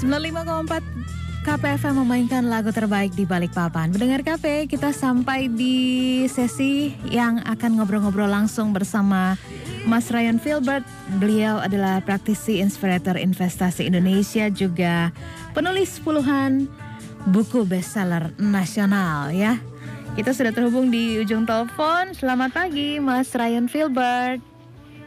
95,4 0.00 1.44
KPFM 1.44 2.00
memainkan 2.00 2.48
lagu 2.48 2.72
terbaik 2.72 3.12
di 3.12 3.28
balik 3.28 3.52
papan. 3.52 3.92
Mendengar 3.92 4.24
KP, 4.24 4.64
kita 4.64 4.96
sampai 4.96 5.52
di 5.52 6.24
sesi 6.24 6.96
yang 7.12 7.36
akan 7.44 7.76
ngobrol-ngobrol 7.76 8.28
langsung 8.28 8.72
bersama 8.72 9.36
Mas 9.84 10.08
Ryan 10.08 10.40
Filbert. 10.40 10.88
Beliau 11.20 11.60
adalah 11.60 12.00
praktisi 12.00 12.64
inspirator 12.64 13.20
investasi 13.20 13.92
Indonesia 13.92 14.48
juga 14.48 15.12
penulis 15.52 16.00
puluhan 16.00 16.64
buku 17.28 17.68
bestseller 17.68 18.32
nasional 18.40 19.36
ya. 19.36 19.60
Kita 20.16 20.32
sudah 20.32 20.56
terhubung 20.56 20.88
di 20.88 21.20
ujung 21.20 21.44
telepon. 21.44 22.16
Selamat 22.16 22.56
pagi 22.56 22.96
Mas 23.04 23.28
Ryan 23.36 23.68
Filbert. 23.68 24.49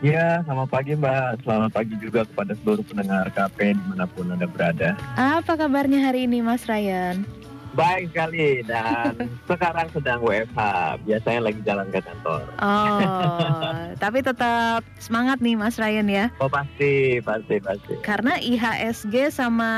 Ya, 0.04 0.44
selamat 0.44 0.68
pagi 0.68 1.00
Mbak. 1.00 1.48
Selamat 1.48 1.72
pagi 1.72 1.96
juga 1.96 2.28
kepada 2.28 2.52
seluruh 2.60 2.84
pendengar 2.84 3.24
KP 3.32 3.72
di 3.72 3.84
mana 3.88 4.04
pun 4.04 4.28
Anda 4.28 4.52
berada. 4.52 5.00
Apa 5.16 5.56
kabarnya 5.56 6.04
hari 6.04 6.28
ini 6.28 6.44
Mas 6.44 6.68
Ryan? 6.68 7.24
Baik 7.72 8.12
sekali 8.12 8.68
dan 8.68 9.16
sekarang 9.50 9.88
sedang 9.96 10.20
WFH. 10.20 10.60
Biasanya 11.08 11.40
lagi 11.48 11.62
jalan 11.64 11.88
ke 11.88 12.04
kantor. 12.04 12.44
Oh, 12.60 13.72
tapi 13.96 14.20
tetap 14.20 14.84
semangat 15.00 15.40
nih 15.40 15.56
Mas 15.56 15.80
Ryan 15.80 16.12
ya. 16.12 16.26
Oh 16.44 16.52
pasti, 16.52 17.24
pasti, 17.24 17.64
pasti. 17.64 17.96
Karena 18.04 18.36
IHSG 18.44 19.32
sama 19.32 19.72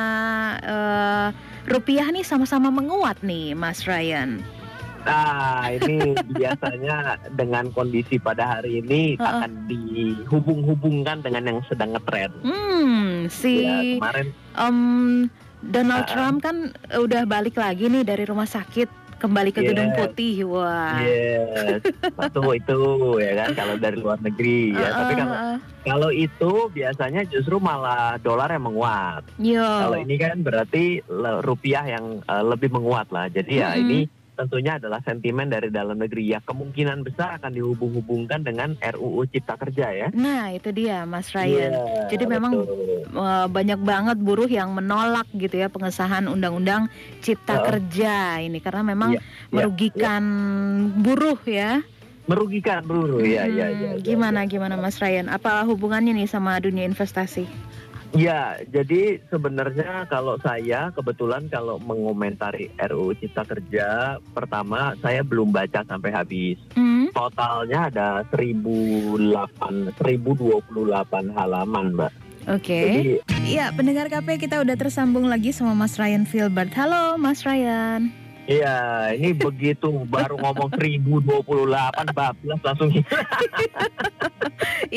uh, 0.65 1.29
rupiah 1.69 2.09
nih 2.09 2.25
sama-sama 2.25 2.73
menguat 2.73 3.21
nih 3.21 3.53
Mas 3.53 3.85
Ryan. 3.85 4.41
Nah, 5.05 5.69
ini 5.69 6.17
biasanya 6.33 7.21
dengan 7.37 7.69
kondisi 7.69 8.17
pada 8.17 8.57
hari 8.57 8.81
ini 8.81 9.15
uh 9.15 9.21
-uh. 9.21 9.29
akan 9.37 9.51
dihubung-hubungkan 9.69 11.21
dengan 11.21 11.45
yang 11.45 11.59
sedang 11.69 11.93
ngetren. 11.93 12.33
Hmm, 12.41 13.29
si 13.29 13.69
ya, 13.69 14.01
kemarin 14.01 14.27
um, 14.57 15.29
Donald 15.61 16.05
uh, 16.05 16.09
Trump 16.09 16.37
kan 16.41 16.73
udah 16.89 17.29
balik 17.29 17.61
lagi 17.61 17.85
nih 17.85 18.01
dari 18.01 18.25
rumah 18.25 18.49
sakit 18.49 19.05
kembali 19.15 19.49
ke 19.55 19.61
yes, 19.63 19.67
Gedung 19.71 19.91
Putih. 19.93 20.35
Wah. 20.49 20.99
Yes. 21.01 21.81
Satu 22.17 22.51
itu 22.59 22.81
ya 23.21 23.31
kan 23.45 23.49
kalau 23.53 23.75
dari 23.77 23.97
luar 24.01 24.19
negeri 24.19 24.73
ya. 24.73 24.89
Uh, 24.89 24.93
Tapi 24.97 25.13
kalau 25.15 25.35
kalau 25.85 26.09
itu 26.09 26.53
biasanya 26.73 27.21
justru 27.29 27.61
malah 27.61 28.17
dolar 28.19 28.49
yang 28.51 28.65
menguat. 28.67 29.23
Yo. 29.37 29.61
Kalau 29.61 29.97
ini 30.01 30.15
kan 30.17 30.41
berarti 30.41 31.05
rupiah 31.45 31.85
yang 31.85 32.25
uh, 32.25 32.43
lebih 32.43 32.73
menguat 32.73 33.09
lah. 33.13 33.29
Jadi 33.29 33.61
ya 33.61 33.73
mm 33.73 33.75
-hmm. 33.77 33.83
ini 33.85 33.99
tentunya 34.35 34.77
adalah 34.77 34.99
sentimen 35.01 35.47
dari 35.47 35.71
dalam 35.71 35.97
negeri 35.97 36.35
ya 36.35 36.39
kemungkinan 36.43 37.01
besar 37.07 37.39
akan 37.39 37.51
dihubung-hubungkan 37.55 38.43
dengan 38.43 38.75
RUU 38.77 39.25
Cipta 39.31 39.55
Kerja 39.55 39.87
ya. 39.95 40.07
Nah 40.11 40.51
itu 40.51 40.69
dia 40.75 41.07
Mas 41.07 41.31
Ryan. 41.31 41.71
Yeah, 41.71 42.07
Jadi 42.11 42.23
memang 42.27 42.53
uh, 43.15 43.47
banyak 43.47 43.79
banget 43.81 44.17
buruh 44.19 44.51
yang 44.51 44.75
menolak 44.75 45.25
gitu 45.33 45.55
ya 45.55 45.71
pengesahan 45.71 46.27
Undang-Undang 46.27 46.91
Cipta 47.23 47.59
uh, 47.59 47.63
Kerja 47.63 48.43
ini 48.43 48.59
karena 48.59 48.83
memang 48.83 49.15
yeah, 49.15 49.23
iya, 49.23 49.55
merugikan 49.55 50.23
yeah. 50.91 50.99
buruh 51.01 51.39
ya. 51.47 51.71
Merugikan 52.25 52.81
buruh 52.81 53.21
ya, 53.21 53.45
ya, 53.45 53.69
ya, 53.69 53.95
ya. 53.95 54.01
Gimana 54.01 54.49
ya. 54.49 54.57
gimana 54.57 54.75
Mas 54.81 54.97
Ryan? 54.97 55.29
Apa 55.29 55.61
hubungannya 55.63 56.17
nih 56.17 56.25
sama 56.25 56.57
dunia 56.57 56.83
investasi? 56.89 57.45
Ya, 58.15 58.63
jadi 58.71 59.19
sebenarnya 59.27 60.07
kalau 60.07 60.39
saya 60.39 60.87
kebetulan 60.95 61.51
kalau 61.51 61.75
mengomentari 61.83 62.71
RUU 62.79 63.11
Cipta 63.19 63.43
Kerja, 63.43 64.17
pertama 64.31 64.95
saya 65.03 65.19
belum 65.19 65.51
baca 65.51 65.83
sampai 65.83 66.15
habis. 66.15 66.57
Mm. 66.79 67.11
Totalnya 67.11 67.91
ada 67.91 68.23
1008 68.31 69.99
1028 69.99 71.35
halaman, 71.35 71.85
Mbak. 71.91 72.13
Oke. 72.45 72.61
Okay. 72.61 73.19
Iya, 73.45 73.73
pendengar 73.75 74.07
KP 74.07 74.37
kita 74.37 74.61
udah 74.63 74.77
tersambung 74.77 75.27
lagi 75.27 75.51
sama 75.51 75.75
Mas 75.75 75.99
Ryan 75.99 76.23
Filbert. 76.23 76.71
Halo, 76.77 77.19
Mas 77.19 77.43
Ryan. 77.43 78.24
Iya, 78.45 79.09
ini 79.17 79.33
begitu 79.33 79.89
baru 80.05 80.37
ngomong 80.37 80.69
1028 80.77 82.13
bablas 82.13 82.61
langsung 82.61 82.93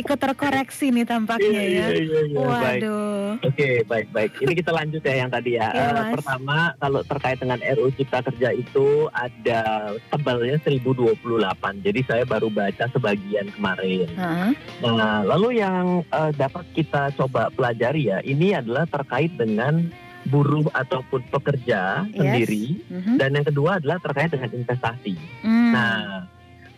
ikut 0.00 0.18
terkoreksi 0.20 0.92
nih 0.92 1.08
tampaknya 1.08 1.48
iya, 1.48 1.64
ya. 1.64 1.64
Iya, 1.64 1.86
iya, 1.96 2.20
iya. 2.28 2.36
Waduh. 2.36 3.28
Oke, 3.40 3.56
okay, 3.56 3.74
baik 3.88 4.12
baik. 4.12 4.36
Ini 4.44 4.52
kita 4.52 4.70
lanjut 4.76 5.00
ya 5.00 5.14
yang 5.24 5.30
tadi 5.32 5.56
ya. 5.56 5.72
Iya, 5.72 5.88
uh, 5.96 6.12
pertama 6.12 6.76
kalau 6.76 7.00
terkait 7.08 7.38
dengan 7.40 7.58
RUU 7.60 7.90
Cipta 7.96 8.20
Kerja 8.20 8.48
itu 8.52 9.08
ada 9.16 9.60
tebalnya 10.12 10.60
1028. 10.60 11.84
Jadi 11.84 12.00
saya 12.04 12.24
baru 12.28 12.52
baca 12.52 12.84
sebagian 12.92 13.48
kemarin. 13.56 14.08
Uh-huh. 14.12 14.52
Nah, 14.84 15.24
lalu 15.24 15.64
yang 15.64 16.04
uh, 16.12 16.32
dapat 16.36 16.68
kita 16.76 17.16
coba 17.16 17.48
pelajari 17.56 18.12
ya, 18.12 18.20
ini 18.20 18.52
adalah 18.52 18.84
terkait 18.84 19.32
dengan 19.40 19.88
buruh 20.28 20.68
ataupun 20.70 21.24
pekerja 21.32 22.04
yes. 22.06 22.14
sendiri 22.14 22.64
mm-hmm. 22.84 23.16
dan 23.16 23.30
yang 23.34 23.46
kedua 23.48 23.80
adalah 23.80 23.98
terkait 23.98 24.30
dengan 24.30 24.50
investasi. 24.52 25.16
Mm. 25.42 25.72
Nah, 25.72 26.28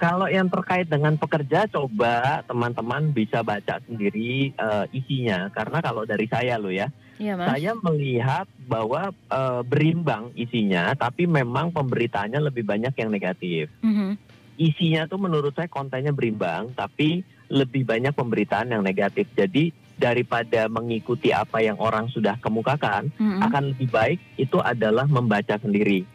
kalau 0.00 0.26
yang 0.32 0.48
terkait 0.48 0.88
dengan 0.88 1.18
pekerja 1.20 1.68
coba 1.68 2.40
teman-teman 2.48 3.12
bisa 3.12 3.44
baca 3.44 3.82
sendiri 3.84 4.56
uh, 4.56 4.88
isinya 4.96 5.52
karena 5.52 5.78
kalau 5.84 6.08
dari 6.08 6.24
saya 6.24 6.56
loh 6.56 6.72
ya. 6.72 6.88
Ya, 7.20 7.36
Saya 7.36 7.76
melihat 7.76 8.48
bahwa 8.64 9.12
uh, 9.28 9.60
berimbang 9.60 10.32
isinya, 10.40 10.96
tapi 10.96 11.28
memang 11.28 11.68
pemberitaannya 11.68 12.40
lebih 12.48 12.64
banyak 12.64 12.96
yang 12.96 13.12
negatif. 13.12 13.68
Mm-hmm. 13.84 14.10
Isinya 14.56 15.04
tuh 15.04 15.20
menurut 15.20 15.52
saya 15.52 15.68
kontennya 15.68 16.16
berimbang, 16.16 16.72
tapi 16.72 17.20
lebih 17.52 17.84
banyak 17.84 18.16
pemberitaan 18.16 18.72
yang 18.72 18.80
negatif. 18.80 19.28
Jadi 19.36 19.68
daripada 20.00 20.64
mengikuti 20.72 21.28
apa 21.28 21.60
yang 21.60 21.76
orang 21.76 22.08
sudah 22.08 22.40
kemukakan, 22.40 23.12
mm-hmm. 23.12 23.44
akan 23.44 23.62
lebih 23.76 23.88
baik 23.92 24.18
itu 24.40 24.56
adalah 24.56 25.04
membaca 25.04 25.60
sendiri. 25.60 26.08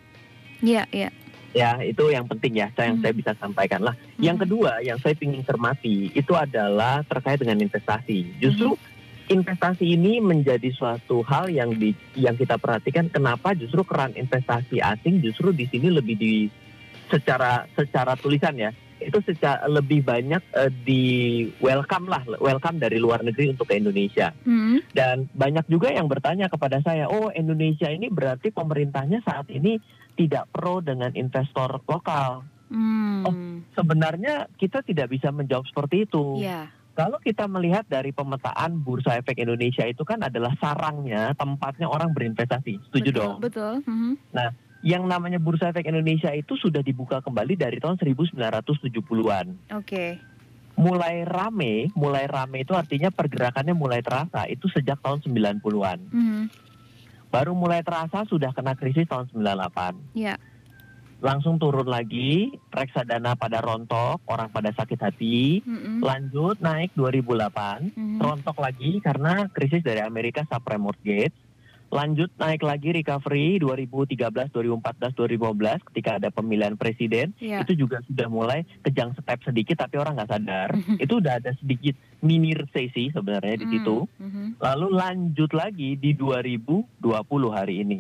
Iya, 0.66 0.84
yeah, 0.84 0.86
iya. 0.90 1.04
Yeah. 1.06 1.12
Ya, 1.56 1.72
itu 1.88 2.12
yang 2.12 2.28
penting 2.28 2.60
ya, 2.60 2.68
saya 2.76 2.92
yang 2.92 3.00
mm-hmm. 3.00 3.04
saya 3.06 3.14
bisa 3.14 3.32
sampaikan 3.40 3.82
lah. 3.86 3.96
Mm-hmm. 3.96 4.26
Yang 4.26 4.38
kedua, 4.44 4.72
yang 4.84 4.98
saya 5.00 5.14
ingin 5.22 5.46
cermati 5.46 6.12
itu 6.12 6.34
adalah 6.36 7.06
terkait 7.08 7.40
dengan 7.40 7.62
investasi. 7.62 8.42
Justru 8.44 8.76
mm-hmm. 8.76 9.32
investasi 9.40 9.86
ini 9.88 10.20
menjadi 10.20 10.68
suatu 10.74 11.24
hal 11.24 11.48
yang 11.48 11.72
di 11.78 11.96
yang 12.18 12.36
kita 12.36 12.60
perhatikan 12.60 13.08
kenapa 13.08 13.56
justru 13.56 13.88
keran 13.88 14.12
investasi 14.18 14.84
asing 14.84 15.24
justru 15.24 15.56
di 15.56 15.70
sini 15.70 15.94
lebih 15.94 16.18
di 16.20 16.34
secara 17.08 17.70
secara 17.78 18.18
tulisan 18.18 18.58
ya 18.58 18.74
itu 19.06 19.20
secara 19.22 19.70
lebih 19.70 20.02
banyak 20.02 20.42
uh, 20.58 20.72
di 20.84 21.46
welcome 21.62 22.10
lah 22.10 22.26
welcome 22.42 22.82
dari 22.82 22.98
luar 22.98 23.22
negeri 23.22 23.54
untuk 23.54 23.70
ke 23.70 23.78
Indonesia 23.78 24.34
hmm. 24.44 24.92
dan 24.98 25.30
banyak 25.32 25.66
juga 25.70 25.94
yang 25.94 26.10
bertanya 26.10 26.50
kepada 26.50 26.82
saya 26.82 27.06
oh 27.08 27.30
Indonesia 27.32 27.88
ini 27.88 28.10
berarti 28.10 28.50
pemerintahnya 28.50 29.22
saat 29.22 29.48
ini 29.54 29.78
tidak 30.18 30.50
pro 30.50 30.82
dengan 30.82 31.14
investor 31.14 31.86
lokal 31.86 32.44
hmm. 32.74 33.22
oh 33.24 33.36
sebenarnya 33.78 34.50
kita 34.58 34.82
tidak 34.82 35.14
bisa 35.14 35.30
menjawab 35.30 35.70
seperti 35.70 36.10
itu 36.10 36.42
yeah. 36.42 36.68
Kalau 36.96 37.20
kita 37.20 37.44
melihat 37.52 37.84
dari 37.92 38.16
pemetaan 38.16 38.80
Bursa 38.80 39.20
Efek 39.20 39.36
Indonesia 39.44 39.84
itu 39.84 40.08
kan 40.08 40.24
adalah 40.24 40.56
sarangnya, 40.64 41.36
tempatnya 41.36 41.92
orang 41.92 42.16
berinvestasi. 42.16 42.88
Setuju 42.88 43.12
betul, 43.12 43.20
dong? 43.20 43.36
Betul. 43.44 43.74
Mm 43.84 43.98
-hmm. 44.00 44.14
Nah, 44.32 44.50
yang 44.84 45.08
namanya 45.10 45.42
Bursa 45.42 45.72
Efek 45.72 45.88
Indonesia 45.88 46.34
itu 46.36 46.54
sudah 46.60 46.84
dibuka 46.84 47.24
kembali 47.24 47.56
dari 47.56 47.78
tahun 47.80 47.98
1970-an. 48.02 49.46
Oke. 49.74 49.86
Okay. 49.86 50.10
Mulai 50.76 51.24
rame, 51.24 51.88
mulai 51.96 52.28
rame 52.28 52.68
itu 52.68 52.76
artinya 52.76 53.08
pergerakannya 53.08 53.72
mulai 53.72 54.04
terasa 54.04 54.44
itu 54.52 54.68
sejak 54.68 55.00
tahun 55.00 55.24
90-an. 55.24 56.00
Mm 56.12 56.24
-hmm. 56.28 56.44
Baru 57.32 57.56
mulai 57.56 57.80
terasa 57.80 58.28
sudah 58.28 58.52
kena 58.52 58.76
krisis 58.76 59.08
tahun 59.08 59.32
98. 59.32 59.40
Iya. 60.20 60.36
Yeah. 60.36 60.38
Langsung 61.24 61.58
turun 61.64 61.88
lagi, 61.88 62.52
reksadana 62.76 63.40
pada 63.40 63.64
rontok, 63.64 64.20
orang 64.28 64.52
pada 64.52 64.76
sakit 64.76 65.00
hati. 65.00 65.64
Mm 65.64 65.80
-hmm. 65.80 65.98
Lanjut 66.04 66.60
naik 66.60 66.92
2008, 67.00 67.16
mm 67.16 67.92
-hmm. 67.96 68.18
rontok 68.20 68.58
lagi 68.60 69.00
karena 69.00 69.48
krisis 69.48 69.80
dari 69.80 70.04
Amerika 70.04 70.44
subprime 70.44 70.92
mortgage 70.92 71.45
lanjut 71.96 72.28
naik 72.36 72.60
lagi 72.60 72.92
recovery 72.92 73.56
2013, 73.64 74.52
2014, 74.52 75.16
2015 75.16 75.88
ketika 75.92 76.20
ada 76.20 76.28
pemilihan 76.28 76.76
presiden 76.76 77.32
yeah. 77.40 77.64
itu 77.64 77.72
juga 77.80 78.04
sudah 78.04 78.28
mulai 78.28 78.68
kejang 78.84 79.16
step 79.16 79.40
sedikit 79.48 79.80
tapi 79.80 79.96
orang 79.96 80.20
nggak 80.20 80.32
sadar 80.36 80.70
mm-hmm. 80.76 81.00
itu 81.00 81.14
udah 81.24 81.40
ada 81.40 81.56
sedikit 81.56 81.96
mini 82.20 82.52
resesi 82.52 83.16
sebenarnya 83.16 83.64
di 83.64 83.68
situ 83.72 84.04
mm-hmm. 84.04 84.60
lalu 84.60 84.88
lanjut 84.92 85.52
lagi 85.56 85.96
di 85.96 86.12
2020 86.12 87.00
hari 87.56 87.88
ini 87.88 88.00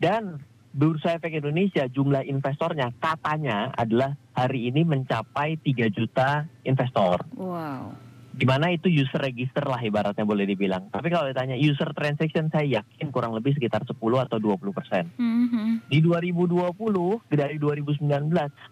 dan 0.00 0.40
Bursa 0.72 1.20
Efek 1.20 1.36
Indonesia 1.36 1.84
jumlah 1.84 2.24
investornya 2.24 2.92
katanya 2.96 3.72
adalah 3.76 4.16
hari 4.32 4.70
ini 4.70 4.86
mencapai 4.86 5.58
3 5.58 5.90
juta 5.90 6.46
investor. 6.62 7.24
Wow 7.34 8.07
di 8.38 8.46
mana 8.46 8.70
itu 8.70 8.86
user 8.86 9.18
register 9.18 9.66
lah 9.66 9.82
ibaratnya 9.82 10.22
boleh 10.22 10.46
dibilang. 10.46 10.86
Tapi 10.94 11.10
kalau 11.10 11.26
ditanya 11.26 11.58
user 11.58 11.90
transaction 11.90 12.46
saya 12.54 12.78
yakin 12.78 13.10
kurang 13.10 13.34
lebih 13.34 13.58
sekitar 13.58 13.82
10 13.82 13.98
atau 13.98 14.38
20 14.38 14.70
persen. 14.70 15.10
Mm-hmm. 15.18 15.90
Di 15.90 15.98
2020 15.98 17.34
dari 17.34 17.58
2019 17.58 18.06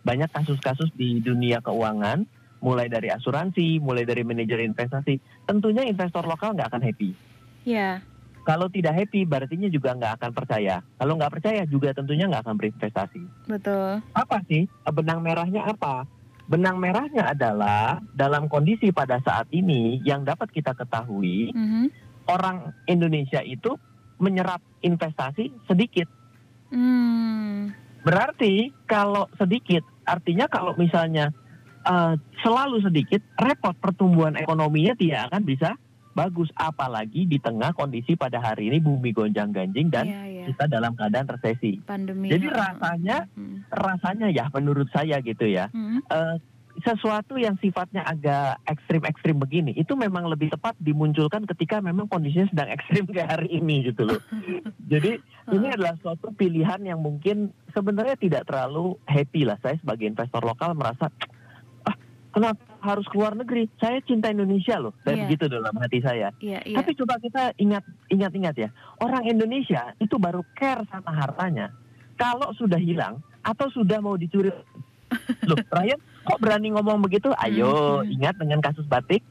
banyak 0.07 0.31
kasus-kasus 0.31 0.95
di 0.95 1.19
dunia 1.19 1.59
keuangan 1.67 2.23
mulai 2.63 2.87
dari 2.87 3.11
asuransi, 3.11 3.83
mulai 3.83 4.07
dari 4.07 4.23
manajer 4.23 4.63
investasi. 4.63 5.19
Tentunya 5.51 5.83
investor 5.83 6.23
lokal 6.23 6.55
nggak 6.55 6.71
akan 6.71 6.83
happy. 6.87 7.11
Iya. 7.67 7.75
Yeah. 7.75 7.95
Kalau 8.47 8.71
tidak 8.71 8.95
happy, 8.95 9.27
berarti 9.27 9.59
juga 9.67 9.99
nggak 9.99 10.23
akan 10.23 10.31
percaya. 10.31 10.79
Kalau 10.79 11.19
nggak 11.19 11.35
percaya 11.35 11.67
juga 11.67 11.91
tentunya 11.91 12.31
nggak 12.31 12.47
akan 12.47 12.55
berinvestasi. 12.55 13.51
Betul. 13.51 13.99
Apa 14.15 14.39
sih 14.47 14.71
benang 14.87 15.27
merahnya 15.27 15.67
apa? 15.67 16.07
Benang 16.47 16.79
merahnya 16.79 17.35
adalah 17.35 17.99
dalam 18.15 18.47
kondisi 18.47 18.95
pada 18.95 19.19
saat 19.23 19.51
ini 19.51 19.99
yang 20.07 20.23
dapat 20.23 20.55
kita 20.55 20.79
ketahui, 20.79 21.51
mm 21.51 21.67
-hmm. 21.67 21.87
orang 22.31 22.71
Indonesia 22.87 23.43
itu 23.43 23.75
menyerap 24.23 24.63
investasi 24.81 25.51
sedikit. 25.67 26.07
Mm. 26.71 27.75
Berarti 28.07 28.71
kalau 28.87 29.27
sedikit, 29.35 29.83
artinya 30.07 30.47
kalau 30.47 30.79
misalnya 30.79 31.35
uh, 31.83 32.15
selalu 32.47 32.79
sedikit, 32.87 33.19
repot 33.35 33.75
pertumbuhan 33.83 34.39
ekonominya 34.39 34.95
tidak 34.95 35.31
akan 35.31 35.43
bisa 35.43 35.75
bagus 36.17 36.49
apalagi 36.57 37.29
di 37.29 37.37
tengah 37.37 37.77
kondisi 37.77 38.17
pada 38.17 38.41
hari 38.41 38.73
ini 38.73 38.81
bumi 38.81 39.13
gonjang 39.13 39.53
ganjing 39.53 39.93
dan 39.93 40.09
yeah, 40.09 40.25
yeah. 40.25 40.47
kita 40.49 40.65
dalam 40.73 40.97
keadaan 40.97 41.29
resesi. 41.29 41.85
Pandemi. 41.85 42.33
Jadi 42.33 42.49
rasanya 42.49 43.29
hmm. 43.37 43.69
rasanya 43.69 44.33
ya 44.33 44.49
menurut 44.49 44.89
saya 44.89 45.21
gitu 45.21 45.45
ya. 45.45 45.69
Hmm. 45.77 46.01
Uh, 46.09 46.41
sesuatu 46.85 47.41
yang 47.41 47.57
sifatnya 47.57 48.05
agak 48.05 48.61
ekstrim-ekstrim 48.69 49.41
begini 49.41 49.73
itu 49.73 49.97
memang 49.97 50.29
lebih 50.29 50.53
tepat 50.53 50.77
dimunculkan 50.77 51.49
ketika 51.49 51.81
memang 51.81 52.05
kondisinya 52.05 52.53
sedang 52.53 52.69
ekstrim 52.69 53.09
kayak 53.09 53.33
hari 53.37 53.49
ini 53.53 53.93
gitu 53.93 54.05
loh. 54.05 54.21
Jadi 54.93 55.17
ini 55.53 55.67
adalah 55.73 55.97
suatu 56.01 56.33
pilihan 56.37 56.81
yang 56.85 57.01
mungkin 57.01 57.53
sebenarnya 57.73 58.17
tidak 58.21 58.49
terlalu 58.49 58.97
happy 59.09 59.49
lah 59.49 59.57
saya 59.65 59.81
sebagai 59.81 60.05
investor 60.05 60.45
lokal 60.45 60.77
merasa 60.77 61.09
kenapa 62.37 62.61
harus 62.87 63.07
keluar 63.11 63.35
negeri? 63.35 63.67
Saya 63.83 63.99
cinta 64.07 64.31
Indonesia 64.31 64.79
loh, 64.79 64.95
dan 65.03 65.19
yeah. 65.19 65.23
begitu 65.27 65.45
dalam 65.51 65.75
hati 65.75 65.99
saya. 65.99 66.31
Yeah, 66.39 66.63
yeah. 66.63 66.79
Tapi 66.79 66.95
coba 66.95 67.19
kita 67.19 67.53
ingat, 67.59 67.83
ingat-ingat 68.09 68.55
ya, 68.55 68.69
orang 69.03 69.27
Indonesia 69.27 69.93
itu 69.99 70.15
baru 70.17 70.47
care 70.55 70.87
sama 70.87 71.11
hartanya 71.11 71.75
kalau 72.15 72.55
sudah 72.55 72.79
hilang 72.79 73.19
atau 73.43 73.67
sudah 73.75 73.99
mau 73.99 74.15
dicuri. 74.15 74.55
loh, 75.51 75.59
Ryan, 75.71 76.01
kok 76.27 76.39
berani 76.43 76.75
ngomong 76.75 76.99
begitu? 76.99 77.31
Ayo, 77.39 78.03
hmm. 78.03 78.15
ingat 78.19 78.35
dengan 78.39 78.59
kasus 78.59 78.87
batik. 78.87 79.23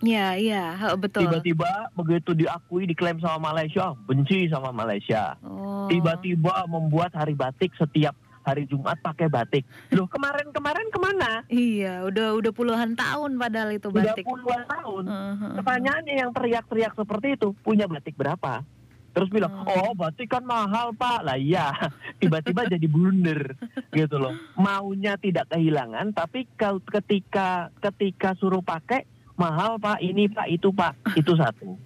Iya, 0.00 0.40
iya, 0.40 0.64
betul. 0.96 1.28
Tiba-tiba 1.28 1.92
begitu 1.92 2.32
diakui 2.32 2.88
diklaim 2.88 3.20
sama 3.20 3.52
Malaysia, 3.52 3.92
benci 4.08 4.48
sama 4.48 4.72
Malaysia. 4.72 5.36
Oh. 5.44 5.92
Tiba-tiba 5.92 6.64
membuat 6.64 7.12
hari 7.12 7.36
batik 7.36 7.76
setiap 7.76 8.16
hari 8.44 8.64
Jumat 8.66 8.96
pakai 9.00 9.28
batik. 9.28 9.64
Loh 9.92 10.08
kemarin-kemarin 10.08 10.88
ke 10.88 10.98
mana? 10.98 11.30
Iya, 11.46 12.04
udah 12.08 12.36
udah 12.36 12.52
puluhan 12.52 12.96
tahun 12.96 13.36
padahal 13.36 13.70
itu 13.76 13.88
batik. 13.92 14.24
Udah 14.24 14.40
puluhan 14.40 14.62
tahun. 14.66 15.04
Uh-huh. 15.06 15.52
Pertanyaannya 15.60 16.14
yang 16.16 16.30
teriak-teriak 16.32 16.92
seperti 16.96 17.36
itu 17.36 17.52
punya 17.60 17.84
batik 17.84 18.16
berapa? 18.16 18.64
Terus 19.10 19.28
bilang, 19.28 19.66
uh. 19.66 19.90
oh 19.90 19.92
batik 19.92 20.30
kan 20.30 20.44
mahal 20.46 20.94
pak. 20.94 21.26
Lah 21.26 21.36
iya, 21.36 21.74
tiba-tiba 22.22 22.66
jadi 22.70 22.86
blunder 22.86 23.58
gitu 23.92 24.16
loh. 24.16 24.34
Maunya 24.56 25.18
tidak 25.18 25.50
kehilangan, 25.52 26.14
tapi 26.14 26.46
ketika 26.56 27.74
ketika 27.82 28.38
suruh 28.38 28.62
pakai 28.62 29.04
mahal 29.34 29.76
pak, 29.82 29.98
ini 30.00 30.30
pak, 30.30 30.46
itu 30.48 30.70
pak, 30.70 30.96
itu 31.18 31.32
satu. 31.36 31.76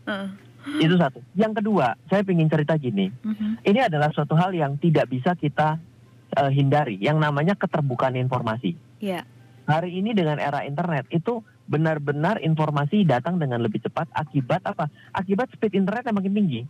Itu 0.81 0.97
satu. 0.97 1.21
Yang 1.37 1.61
kedua, 1.61 1.93
saya 2.09 2.25
ingin 2.25 2.49
cerita 2.49 2.77
gini. 2.77 3.13
Uh-huh. 3.25 3.61
Ini 3.65 3.89
adalah 3.89 4.13
suatu 4.13 4.37
hal 4.37 4.53
yang 4.53 4.77
tidak 4.81 5.09
bisa 5.13 5.37
kita 5.37 5.77
uh, 6.37 6.51
hindari 6.51 6.99
yang 7.01 7.19
namanya 7.23 7.55
keterbukaan 7.55 8.19
informasi. 8.19 8.77
Yeah. 9.01 9.25
Hari 9.65 9.97
ini 9.97 10.13
dengan 10.13 10.37
era 10.37 10.63
internet 10.69 11.09
itu 11.09 11.41
benar-benar 11.65 12.45
informasi 12.45 13.09
datang 13.09 13.41
dengan 13.41 13.65
lebih 13.65 13.81
cepat 13.81 14.13
akibat 14.13 14.61
apa? 14.69 14.93
Akibat 15.17 15.49
speed 15.57 15.73
internet 15.73 16.05
yang 16.05 16.17
makin 16.21 16.37
tinggi. 16.37 16.63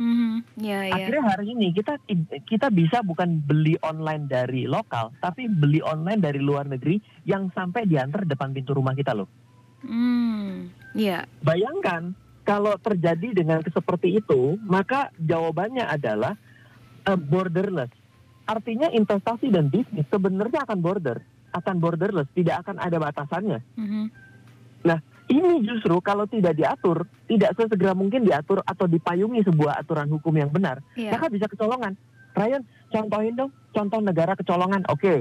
Mm-hmm. 0.00 0.64
Yeah, 0.64 0.82
yeah. 0.88 0.96
Akhirnya 0.96 1.24
hari 1.28 1.46
ini 1.52 1.76
kita 1.76 2.00
kita 2.48 2.72
bisa 2.72 3.04
bukan 3.04 3.44
beli 3.44 3.76
online 3.84 4.24
dari 4.24 4.64
lokal, 4.64 5.12
tapi 5.20 5.44
beli 5.44 5.84
online 5.84 6.24
dari 6.24 6.40
luar 6.40 6.64
negeri 6.64 6.96
yang 7.28 7.52
sampai 7.52 7.84
diantar 7.84 8.24
depan 8.24 8.56
pintu 8.56 8.72
rumah 8.72 8.96
kita 8.96 9.12
loh. 9.12 9.28
Mm, 9.84 10.72
yeah. 10.96 11.28
Bayangkan 11.44 12.16
kalau 12.48 12.80
terjadi 12.80 13.36
dengan 13.36 13.60
seperti 13.60 14.16
itu, 14.24 14.56
maka 14.64 15.12
jawabannya 15.20 15.84
adalah 15.84 16.32
uh, 17.04 17.20
borderless. 17.20 17.92
Artinya 18.50 18.90
investasi 18.90 19.46
dan 19.54 19.70
bisnis 19.70 20.02
sebenarnya 20.10 20.66
akan 20.66 20.82
border, 20.82 21.22
akan 21.54 21.78
borderless, 21.78 22.26
tidak 22.34 22.66
akan 22.66 22.82
ada 22.82 22.98
batasannya. 22.98 23.62
Mm-hmm. 23.78 24.04
Nah, 24.90 24.98
ini 25.30 25.62
justru 25.62 25.94
kalau 26.02 26.26
tidak 26.26 26.58
diatur, 26.58 27.06
tidak 27.30 27.54
sesegera 27.54 27.94
mungkin 27.94 28.26
diatur 28.26 28.58
atau 28.66 28.90
dipayungi 28.90 29.46
sebuah 29.46 29.78
aturan 29.86 30.10
hukum 30.10 30.34
yang 30.34 30.50
benar, 30.50 30.82
yeah. 30.98 31.14
maka 31.14 31.30
bisa 31.30 31.46
kecolongan. 31.46 31.94
Ryan, 32.34 32.66
contohin 32.90 33.38
dong, 33.38 33.54
contoh 33.70 34.02
negara 34.02 34.34
kecolongan. 34.34 34.82
Oke, 34.90 34.98
okay. 34.98 35.18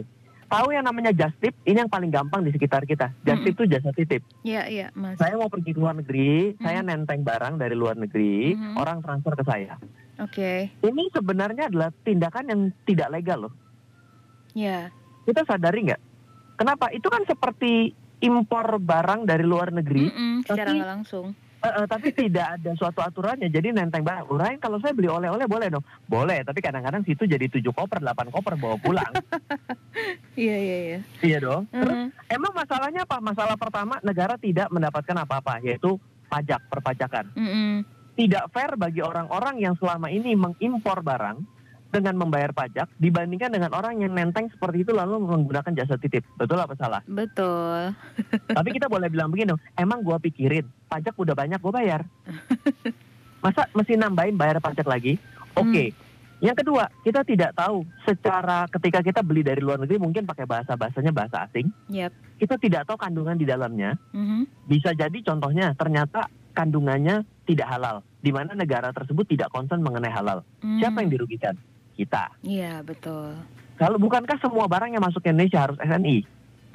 tahu 0.50 0.74
yang 0.74 0.90
namanya 0.90 1.14
just 1.14 1.38
tip, 1.38 1.54
ini 1.70 1.86
yang 1.86 1.92
paling 1.94 2.10
gampang 2.10 2.42
di 2.42 2.50
sekitar 2.50 2.90
kita. 2.90 3.14
Just 3.22 3.46
tip 3.46 3.54
itu 3.54 3.70
jasa 3.70 3.94
titip. 3.94 4.26
Iya, 4.42 4.66
iya, 4.74 4.88
Mas. 4.98 5.22
Saya 5.22 5.38
mau 5.38 5.54
pergi 5.54 5.78
ke 5.78 5.80
luar 5.82 5.94
negeri, 6.02 6.58
mm-hmm. 6.58 6.66
saya 6.66 6.82
nenteng 6.82 7.22
barang 7.22 7.62
dari 7.62 7.78
luar 7.78 7.94
negeri, 7.94 8.58
mm-hmm. 8.58 8.74
orang 8.82 9.06
transfer 9.06 9.38
ke 9.38 9.46
saya. 9.46 9.78
Oke. 10.20 10.70
Okay. 10.72 10.88
Ini 10.92 11.04
sebenarnya 11.16 11.72
adalah 11.72 11.90
tindakan 12.04 12.46
yang 12.52 12.62
tidak 12.84 13.08
legal 13.16 13.48
loh. 13.48 13.54
Ya. 14.52 14.68
Yeah. 14.68 14.84
Kita 15.24 15.48
sadari 15.48 15.88
nggak? 15.88 16.02
Kenapa? 16.60 16.92
Itu 16.92 17.08
kan 17.08 17.24
seperti 17.24 17.96
impor 18.20 18.84
barang 18.84 19.24
dari 19.24 19.48
luar 19.48 19.72
negeri, 19.72 20.12
mm 20.12 20.16
-mm, 20.16 20.36
secara 20.44 20.76
nggak 20.76 20.92
langsung. 20.92 21.32
Uh, 21.60 21.84
uh, 21.84 21.86
tapi 21.88 22.12
tidak 22.20 22.60
ada 22.60 22.72
suatu 22.76 23.00
aturannya. 23.00 23.48
Jadi 23.48 23.72
nenteng 23.72 24.04
barang. 24.04 24.28
Urain 24.28 24.60
kalau 24.60 24.80
saya 24.84 24.92
beli 24.92 25.08
oleh-oleh 25.08 25.48
boleh 25.48 25.72
dong. 25.72 25.86
Boleh, 26.04 26.44
tapi 26.44 26.60
kadang-kadang 26.60 27.08
situ 27.08 27.24
jadi 27.24 27.48
tujuh 27.48 27.72
koper, 27.72 28.04
delapan 28.04 28.28
koper 28.28 28.60
bawa 28.60 28.76
pulang. 28.80 29.12
Iya 30.40 30.56
iya 30.56 30.78
iya. 30.80 31.00
Iya 31.20 31.38
dong. 31.44 31.68
Terus 31.68 31.92
uh 31.92 32.08
-huh. 32.08 32.32
emang 32.32 32.56
masalahnya 32.56 33.04
apa? 33.04 33.20
Masalah 33.20 33.60
pertama 33.60 34.00
negara 34.00 34.40
tidak 34.40 34.72
mendapatkan 34.72 35.28
apa-apa, 35.28 35.60
yaitu 35.60 36.00
pajak 36.32 36.64
perpajakan. 36.72 37.28
Mm 37.36 37.50
-mm 37.52 37.99
tidak 38.20 38.52
fair 38.52 38.76
bagi 38.76 39.00
orang-orang 39.00 39.64
yang 39.64 39.80
selama 39.80 40.12
ini 40.12 40.36
mengimpor 40.36 41.00
barang 41.00 41.40
dengan 41.90 42.20
membayar 42.20 42.52
pajak 42.52 42.92
dibandingkan 43.00 43.50
dengan 43.50 43.72
orang 43.72 44.04
yang 44.04 44.12
nenteng 44.12 44.52
seperti 44.52 44.84
itu 44.84 44.92
lalu 44.92 45.24
menggunakan 45.24 45.72
jasa 45.72 45.96
titip. 45.96 46.28
Betul 46.36 46.60
apa 46.60 46.76
salah? 46.76 47.00
Betul. 47.08 47.96
Tapi 48.60 48.70
kita 48.76 48.92
boleh 48.92 49.08
bilang 49.08 49.32
begini, 49.32 49.56
emang 49.80 50.04
gua 50.04 50.20
pikirin 50.20 50.68
pajak 50.92 51.16
udah 51.16 51.32
banyak 51.34 51.58
gua 51.64 51.74
bayar. 51.80 52.02
Masa 53.44 53.72
mesti 53.72 53.96
nambahin 53.96 54.36
bayar 54.36 54.60
pajak 54.60 54.84
lagi? 54.84 55.16
Oke. 55.56 55.72
Okay. 55.72 55.88
Hmm. 55.90 56.08
Yang 56.40 56.64
kedua, 56.64 56.88
kita 57.04 57.24
tidak 57.28 57.52
tahu 57.52 57.84
secara 58.08 58.64
ketika 58.72 59.04
kita 59.04 59.20
beli 59.20 59.44
dari 59.44 59.60
luar 59.60 59.76
negeri 59.76 60.00
mungkin 60.00 60.24
pakai 60.24 60.48
bahasa 60.48 60.76
bahasanya 60.80 61.12
bahasa 61.12 61.44
asing. 61.48 61.68
Yep. 61.92 62.12
Kita 62.40 62.56
tidak 62.56 62.88
tahu 62.88 62.96
kandungan 62.96 63.36
di 63.36 63.44
dalamnya. 63.44 64.00
Mm 64.16 64.24
-hmm. 64.24 64.42
Bisa 64.64 64.96
jadi 64.96 65.20
contohnya 65.20 65.76
ternyata 65.76 66.32
kandungannya 66.56 67.28
tidak 67.44 67.68
halal 67.68 68.08
di 68.20 68.32
mana 68.36 68.52
negara 68.52 68.92
tersebut 68.92 69.26
tidak 69.28 69.50
concern 69.52 69.80
mengenai 69.80 70.12
halal. 70.12 70.44
Hmm. 70.60 70.80
Siapa 70.80 71.00
yang 71.04 71.12
dirugikan? 71.12 71.56
Kita. 71.96 72.32
Iya, 72.44 72.84
betul. 72.84 73.36
Kalau 73.80 73.96
bukankah 74.00 74.40
semua 74.44 74.68
barang 74.68 74.92
yang 74.92 75.04
masuk 75.04 75.24
ke 75.24 75.32
Indonesia 75.32 75.68
harus 75.68 75.80
SNI? 75.80 76.18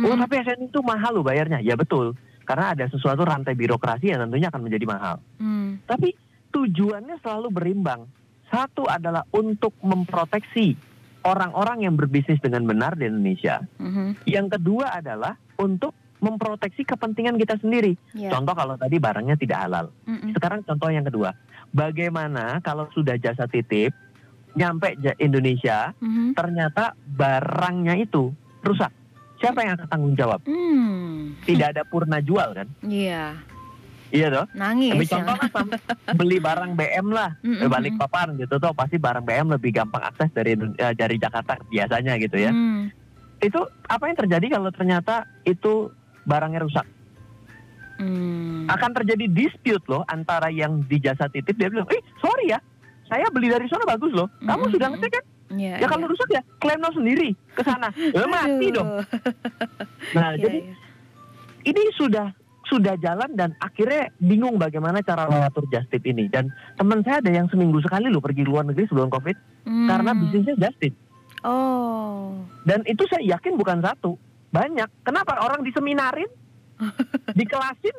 Hmm. 0.00 0.04
Oh, 0.08 0.16
tapi 0.16 0.40
SNI 0.40 0.72
itu 0.72 0.80
mahal 0.80 1.20
loh 1.20 1.24
bayarnya. 1.24 1.60
Ya 1.60 1.76
betul. 1.76 2.16
Karena 2.44 2.76
ada 2.76 2.84
sesuatu 2.88 3.24
rantai 3.24 3.56
birokrasi 3.56 4.12
yang 4.12 4.24
tentunya 4.28 4.48
akan 4.52 4.62
menjadi 4.64 4.84
mahal. 4.88 5.16
Hmm. 5.40 5.80
Tapi 5.84 6.12
tujuannya 6.52 7.20
selalu 7.20 7.48
berimbang. 7.52 8.08
Satu 8.52 8.84
adalah 8.84 9.24
untuk 9.32 9.72
memproteksi 9.80 10.76
orang-orang 11.24 11.88
yang 11.88 11.96
berbisnis 11.96 12.38
dengan 12.38 12.68
benar 12.68 12.94
di 12.94 13.08
Indonesia. 13.08 13.64
Hmm. 13.80 14.12
Yang 14.28 14.60
kedua 14.60 14.92
adalah 14.92 15.40
untuk 15.56 15.96
memproteksi 16.25 16.88
kepentingan 16.88 17.37
kita 17.37 17.61
sendiri. 17.61 18.00
Yeah. 18.16 18.33
Contoh 18.33 18.57
kalau 18.57 18.81
tadi 18.81 18.97
barangnya 18.97 19.37
tidak 19.37 19.69
halal. 19.69 19.87
Mm 20.09 20.16
-mm. 20.16 20.31
Sekarang 20.33 20.64
contoh 20.64 20.88
yang 20.88 21.04
kedua, 21.04 21.37
bagaimana 21.76 22.64
kalau 22.64 22.88
sudah 22.97 23.21
jasa 23.21 23.45
titip 23.45 23.93
nyampe 24.57 24.97
Indonesia, 25.21 25.93
mm 26.00 26.09
-hmm. 26.09 26.28
ternyata 26.33 26.97
barangnya 27.04 28.00
itu 28.00 28.33
rusak. 28.64 28.88
Siapa 29.45 29.61
yang 29.61 29.76
akan 29.76 29.88
tanggung 29.93 30.14
jawab? 30.16 30.40
Mm. 30.49 31.45
Tidak 31.45 31.76
ada 31.76 31.83
purna 31.85 32.25
jual 32.25 32.57
kan? 32.57 32.69
Iya. 32.81 33.37
Yeah. 33.37 33.52
Iya 34.14 34.26
dong. 34.31 34.47
Nangis. 34.54 34.95
Tapi 34.95 35.07
contoh 35.11 35.35
lah 35.35 35.50
beli 36.14 36.38
barang 36.38 36.78
BM 36.78 37.07
lah, 37.11 37.35
mm 37.43 37.66
-mm. 37.66 37.66
balik 37.66 37.95
papan 37.99 38.38
gitu 38.38 38.62
tuh 38.62 38.71
pasti 38.71 38.95
barang 38.95 39.26
BM 39.26 39.50
lebih 39.59 39.75
gampang 39.75 40.07
akses 40.07 40.31
dari 40.31 40.54
uh, 40.54 40.95
dari 40.95 41.19
Jakarta 41.19 41.59
biasanya 41.66 42.14
gitu 42.23 42.38
ya. 42.38 42.54
Mm. 42.54 42.95
Itu 43.43 43.66
apa 43.90 44.07
yang 44.07 44.16
terjadi 44.16 44.47
kalau 44.54 44.71
ternyata 44.71 45.26
itu 45.43 45.90
barangnya 46.25 46.61
rusak. 46.64 46.87
Hmm. 47.95 48.66
Akan 48.66 48.90
terjadi 48.90 49.31
dispute 49.31 49.85
loh 49.87 50.02
antara 50.11 50.50
yang 50.50 50.83
di 50.83 50.99
jasa 50.99 51.31
titip 51.31 51.54
dia 51.54 51.71
bilang, 51.71 51.87
eh 51.95 52.02
sorry 52.19 52.50
ya, 52.50 52.59
saya 53.07 53.31
beli 53.31 53.52
dari 53.52 53.71
sana 53.71 53.87
bagus 53.87 54.11
loh. 54.11 54.26
Kamu 54.43 54.66
hmm. 54.66 54.75
sudah 54.75 54.88
ngecek 54.90 55.12
kan? 55.14 55.25
Ya, 55.54 55.76
ya 55.78 55.87
kalau 55.87 56.09
ya. 56.09 56.11
rusak 56.11 56.28
ya 56.33 56.43
klaim 56.59 56.81
lo 56.83 56.90
sendiri 56.90 57.28
ke 57.54 57.62
sana. 57.62 57.93
Ya 58.16 58.26
mati 58.26 58.66
dong. 58.75 58.88
Nah, 60.16 60.35
ya, 60.35 60.47
jadi 60.47 60.59
ya. 60.66 60.75
ini 61.71 61.83
sudah 61.95 62.26
sudah 62.64 62.97
jalan 62.99 63.31
dan 63.37 63.52
akhirnya 63.61 64.09
bingung 64.19 64.57
bagaimana 64.57 65.04
cara 65.04 65.28
mengatur 65.28 65.69
just 65.71 65.87
tip 65.93 66.02
ini. 66.09 66.26
Dan 66.33 66.50
teman 66.81 67.04
saya 67.07 67.21
ada 67.23 67.31
yang 67.31 67.47
seminggu 67.52 67.78
sekali 67.85 68.09
loh 68.09 68.25
pergi 68.25 68.43
luar 68.43 68.66
negeri 68.66 68.88
sebelum 68.88 69.12
COVID 69.12 69.37
hmm. 69.69 69.88
karena 69.88 70.11
bisnisnya 70.16 70.57
just 70.59 70.78
tip. 70.81 70.95
Oh. 71.45 72.40
Dan 72.64 72.83
itu 72.88 73.04
saya 73.07 73.37
yakin 73.37 73.61
bukan 73.61 73.85
satu, 73.85 74.16
banyak. 74.54 74.88
Kenapa 75.02 75.42
orang 75.42 75.66
diseminarin, 75.66 76.30
dikelasin, 77.38 77.96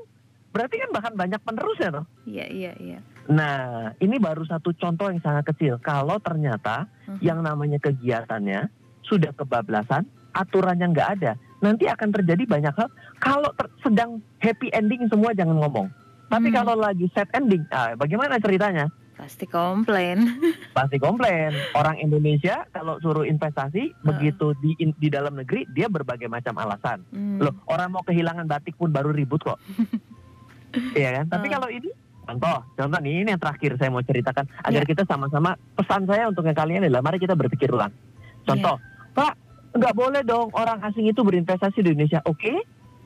berarti 0.55 0.75
kan 0.79 0.89
bahkan 0.95 1.13
banyak 1.19 1.41
penerusnya 1.43 1.89
loh. 2.00 2.05
Iya 2.24 2.47
iya 2.47 2.71
iya. 2.79 3.00
Nah 3.27 3.91
ini 4.00 4.15
baru 4.15 4.47
satu 4.47 4.71
contoh 4.79 5.12
yang 5.12 5.19
sangat 5.19 5.51
kecil. 5.51 5.75
Kalau 5.83 6.15
ternyata 6.24 6.88
uh 6.88 7.12
-huh. 7.12 7.19
yang 7.19 7.43
namanya 7.43 7.83
kegiatannya 7.83 8.71
sudah 9.03 9.35
kebablasan, 9.35 10.07
aturannya 10.31 10.95
nggak 10.95 11.09
ada, 11.19 11.31
nanti 11.59 11.85
akan 11.91 12.09
terjadi 12.15 12.43
banyak 12.47 12.74
hal. 12.74 12.89
Kalau 13.19 13.51
sedang 13.83 14.24
happy 14.39 14.71
ending 14.71 15.05
semua 15.12 15.35
jangan 15.35 15.59
ngomong. 15.59 15.88
Tapi 16.25 16.50
hmm. 16.50 16.57
kalau 16.57 16.74
lagi 16.74 17.05
sad 17.13 17.29
ending, 17.38 17.62
ah, 17.69 17.93
bagaimana 17.93 18.41
ceritanya? 18.41 18.89
Pasti 19.15 19.48
komplain. 19.48 20.27
Pasti 20.77 21.00
komplain. 21.00 21.55
Orang 21.72 21.95
Indonesia 22.03 22.67
kalau 22.75 23.00
suruh 23.00 23.24
investasi 23.24 23.95
uh. 23.95 24.12
begitu 24.12 24.51
di 24.60 24.75
di 24.75 25.07
dalam 25.07 25.39
negeri 25.39 25.63
dia 25.72 25.88
berbagai 25.88 26.27
macam 26.27 26.60
alasan. 26.60 27.07
Hmm. 27.15 27.39
Loh, 27.39 27.55
orang 27.72 27.95
mau 27.95 28.03
kehilangan 28.03 28.43
batik 28.43 28.75
pun 28.75 28.91
baru 28.91 29.15
ribut 29.15 29.41
kok. 29.43 29.60
Iya 30.75 31.24
kan? 31.24 31.39
Tapi 31.39 31.48
uh. 31.48 31.51
kalau 31.55 31.72
ini 31.72 31.88
contoh, 32.27 32.60
contoh 32.75 33.00
nih 33.00 33.24
ini 33.24 33.31
yang 33.31 33.39
terakhir 33.39 33.79
saya 33.79 33.88
mau 33.95 34.03
ceritakan 34.03 34.43
agar 34.60 34.84
yeah. 34.84 34.91
kita 34.91 35.07
sama-sama 35.07 35.55
pesan 35.72 36.03
saya 36.03 36.27
untuk 36.27 36.43
yang 36.43 36.57
kalian 36.57 36.84
adalah 36.84 37.00
mari 37.00 37.15
kita 37.15 37.31
berpikir 37.31 37.72
ulang. 37.72 37.95
Contoh, 38.43 38.75
yeah. 38.75 39.15
Pak, 39.15 39.34
nggak 39.72 39.95
boleh 39.95 40.19
dong 40.27 40.51
orang 40.51 40.84
asing 40.84 41.07
itu 41.07 41.24
berinvestasi 41.24 41.79
di 41.79 41.95
Indonesia. 41.95 42.19
Oke. 42.27 42.43
Okay? 42.43 42.57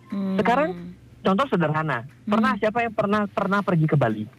Hmm. 0.10 0.34
Sekarang 0.42 0.98
contoh 1.22 1.46
sederhana. 1.46 2.10
Pernah 2.26 2.58
hmm. 2.58 2.62
siapa 2.66 2.80
yang 2.82 2.94
pernah 2.98 3.22
pernah 3.30 3.60
pergi 3.62 3.86
ke 3.86 3.94
Bali? 3.94 4.39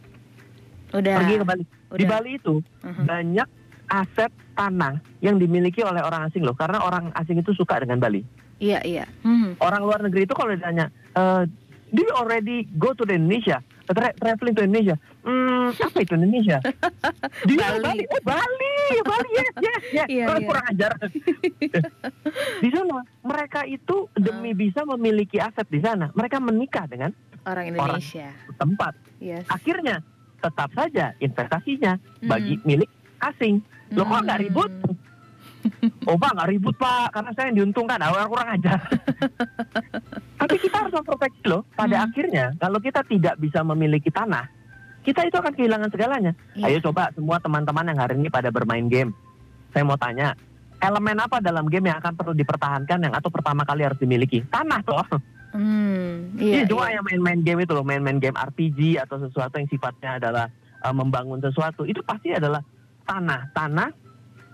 Udah. 0.91 1.15
Pergi 1.23 1.35
ke 1.39 1.45
Bali. 1.47 1.63
Udah. 1.91 1.99
Di 1.99 2.05
Bali 2.07 2.31
itu 2.37 2.55
uh-huh. 2.59 3.03
banyak 3.07 3.47
aset 3.91 4.31
tanah 4.55 5.03
yang 5.19 5.35
dimiliki 5.35 5.83
oleh 5.83 5.99
orang 5.99 6.31
asing 6.31 6.47
loh, 6.47 6.55
karena 6.55 6.79
orang 6.79 7.11
asing 7.19 7.39
itu 7.39 7.51
suka 7.51 7.83
dengan 7.83 7.99
Bali. 7.99 8.23
Iya 8.61 8.79
iya. 8.85 9.05
Hmm. 9.25 9.57
Orang 9.59 9.83
luar 9.83 9.99
negeri 10.05 10.29
itu 10.29 10.37
kalau 10.37 10.53
ditanya, 10.53 10.93
uh, 11.17 11.43
do 11.91 11.99
you 11.99 12.13
already 12.15 12.69
go 12.77 12.93
to 12.95 13.03
the 13.03 13.17
Indonesia? 13.17 13.59
Tra 13.91 14.15
traveling 14.15 14.55
to 14.55 14.63
Indonesia? 14.63 14.95
Hmm, 15.25 15.75
apa 15.75 15.97
itu 15.99 16.15
Indonesia? 16.15 16.63
di 17.49 17.55
Bali. 17.59 17.83
Bali. 17.83 18.05
Oh 18.07 18.21
Bali, 18.23 18.75
Bali 19.03 19.29
yes 19.35 19.53
yes 19.59 19.83
yes. 19.91 20.07
Yeah, 20.07 20.29
yeah. 20.31 20.47
kurang 20.47 20.65
ajar. 20.71 20.91
di 22.63 22.69
sana 22.71 23.03
mereka 23.25 23.67
itu 23.67 24.07
demi 24.15 24.53
uh. 24.53 24.55
bisa 24.55 24.87
memiliki 24.87 25.41
aset 25.41 25.67
di 25.67 25.83
sana, 25.83 26.13
mereka 26.15 26.39
menikah 26.39 26.87
dengan 26.87 27.11
orang 27.43 27.75
Indonesia. 27.75 28.31
Orang 28.31 28.55
tempat. 28.61 28.93
Yes. 29.19 29.43
Akhirnya 29.51 30.05
tetap 30.41 30.69
saja 30.73 31.13
investasinya 31.21 31.95
hmm. 31.97 32.29
bagi 32.29 32.57
milik 32.65 32.89
asing. 33.21 33.61
Loh 33.93 34.07
kok 34.07 34.25
nggak 34.25 34.41
ribut? 34.41 34.71
Oh 36.09 36.17
pak 36.17 36.33
nggak 36.33 36.49
ribut 36.49 36.75
pak, 36.81 37.13
karena 37.13 37.29
saya 37.37 37.53
yang 37.53 37.57
diuntungkan. 37.61 38.01
Awal 38.01 38.25
kurang 38.25 38.49
ajar. 38.57 38.81
Tapi 40.41 40.55
kita 40.57 40.75
harus 40.81 40.93
memproteksi 40.97 41.45
loh. 41.45 41.61
Pada 41.77 42.01
hmm. 42.01 42.05
akhirnya 42.09 42.45
kalau 42.57 42.81
kita 42.81 43.05
tidak 43.05 43.37
bisa 43.37 43.61
memiliki 43.61 44.09
tanah, 44.09 44.49
kita 45.05 45.25
itu 45.25 45.37
akan 45.37 45.53
kehilangan 45.53 45.89
segalanya. 45.93 46.33
Yeah. 46.57 46.73
Ayo 46.73 46.77
coba 46.89 47.13
semua 47.13 47.37
teman-teman 47.37 47.93
yang 47.93 47.99
hari 48.01 48.17
ini 48.17 48.29
pada 48.33 48.49
bermain 48.49 48.89
game. 48.89 49.13
Saya 49.69 49.85
mau 49.85 49.95
tanya, 49.95 50.33
elemen 50.81 51.21
apa 51.21 51.39
dalam 51.39 51.69
game 51.69 51.93
yang 51.93 52.01
akan 52.01 52.13
perlu 52.17 52.33
dipertahankan 52.33 52.99
yang 53.07 53.13
atau 53.13 53.29
pertama 53.29 53.61
kali 53.61 53.85
harus 53.85 54.01
dimiliki? 54.01 54.41
Tanah 54.49 54.81
toh. 54.81 55.05
Hmm, 55.51 56.39
iya, 56.39 56.63
Jadi 56.63 56.71
cuma 56.71 56.87
iya. 56.87 56.99
yang 56.99 57.05
main-main 57.05 57.39
game 57.43 57.59
itu 57.67 57.71
loh, 57.75 57.83
main-main 57.83 58.19
game 58.19 58.35
RPG 58.39 58.99
atau 59.03 59.19
sesuatu 59.19 59.59
yang 59.59 59.67
sifatnya 59.67 60.17
adalah 60.17 60.45
uh, 60.83 60.95
membangun 60.95 61.43
sesuatu, 61.43 61.83
itu 61.83 61.99
pasti 62.03 62.31
adalah 62.31 62.63
tanah, 63.03 63.51
tanah, 63.51 63.89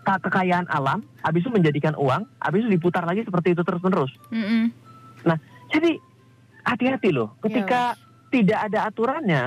kekayaan 0.08 0.66
alam, 0.72 1.04
habis 1.22 1.44
itu 1.44 1.52
menjadikan 1.52 1.94
uang, 2.00 2.26
habis 2.40 2.64
itu 2.64 2.70
diputar 2.74 3.04
lagi 3.04 3.28
seperti 3.28 3.54
itu 3.54 3.62
terus-menerus. 3.62 4.10
Mm 4.32 4.44
-hmm. 4.44 4.64
Nah, 5.28 5.38
jadi 5.70 6.00
hati-hati 6.64 7.12
loh, 7.12 7.36
ketika 7.44 7.94
yeah. 7.94 8.32
tidak 8.32 8.60
ada 8.72 8.80
aturannya, 8.88 9.44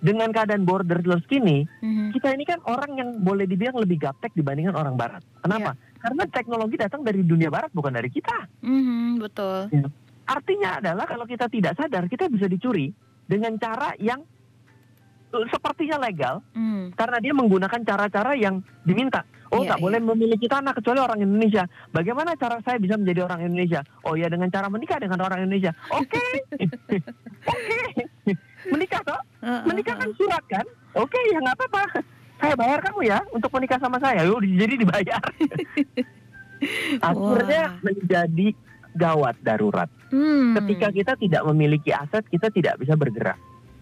dengan 0.00 0.32
keadaan 0.32 0.64
borderless 0.64 1.24
kini, 1.28 1.68
mm-hmm. 1.68 2.16
kita 2.16 2.32
ini 2.32 2.44
kan 2.48 2.58
orang 2.64 2.96
yang 2.96 3.08
boleh 3.20 3.44
dibilang 3.44 3.76
lebih 3.76 4.00
gaptek 4.00 4.32
dibandingkan 4.32 4.72
orang 4.72 4.96
Barat. 4.96 5.20
Kenapa? 5.44 5.76
Yeah. 5.76 6.00
Karena 6.00 6.22
teknologi 6.32 6.76
datang 6.80 7.04
dari 7.04 7.20
dunia 7.20 7.52
Barat 7.52 7.68
bukan 7.76 7.92
dari 7.92 8.08
kita. 8.08 8.48
Mm-hmm, 8.64 9.08
betul. 9.20 9.68
Ya. 9.68 9.86
Artinya 10.30 10.78
adalah 10.78 11.04
kalau 11.10 11.26
kita 11.26 11.50
tidak 11.50 11.74
sadar 11.74 12.06
kita 12.06 12.30
bisa 12.30 12.46
dicuri 12.46 12.94
dengan 13.26 13.58
cara 13.58 13.98
yang 13.98 14.22
uh, 15.34 15.46
sepertinya 15.50 15.98
legal 15.98 16.38
mm. 16.54 16.94
karena 16.94 17.18
dia 17.18 17.34
menggunakan 17.34 17.80
cara-cara 17.82 18.38
yang 18.38 18.62
diminta. 18.86 19.26
Oh, 19.50 19.66
iya, 19.66 19.74
nggak 19.74 19.80
yeah, 19.82 19.86
boleh 19.90 20.00
memiliki 20.14 20.46
tanah 20.46 20.70
kecuali 20.70 21.02
orang 21.02 21.26
Indonesia. 21.26 21.66
Bagaimana 21.90 22.38
cara 22.38 22.62
saya 22.62 22.78
bisa 22.78 22.94
menjadi 22.94 23.26
orang 23.26 23.50
Indonesia? 23.50 23.82
Oh 24.06 24.14
ya 24.14 24.30
dengan 24.30 24.46
cara 24.46 24.70
menikah 24.70 25.02
dengan 25.02 25.18
orang 25.26 25.42
Indonesia. 25.42 25.74
Oke, 25.90 26.14
okay. 26.14 26.30
oke, 27.50 27.82
okay. 28.30 28.34
menikah 28.70 29.02
kok. 29.02 29.22
Menikah 29.66 29.98
kan 29.98 30.10
surat 30.14 30.44
kan? 30.46 30.62
Oke, 30.94 31.18
okay, 31.18 31.22
ya 31.34 31.42
nggak 31.42 31.58
apa-apa. 31.58 31.82
Saya 32.38 32.54
bayar 32.54 32.78
kamu 32.78 33.00
ya 33.10 33.18
untuk 33.34 33.50
menikah 33.58 33.82
sama 33.82 33.98
saya. 33.98 34.22
Yuk, 34.22 34.38
jadi 34.46 34.74
dibayar. 34.78 35.22
Akhirnya 37.10 37.62
wow. 37.74 37.82
menjadi 37.82 38.48
gawat 38.94 39.38
darurat. 39.42 39.88
Hmm. 40.10 40.58
Ketika 40.58 40.90
kita 40.90 41.12
tidak 41.18 41.42
memiliki 41.46 41.94
aset, 41.94 42.26
kita 42.26 42.50
tidak 42.50 42.78
bisa 42.82 42.98
bergerak. 42.98 43.38